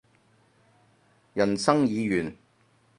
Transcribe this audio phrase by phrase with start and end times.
[1.35, 2.35] 人生已完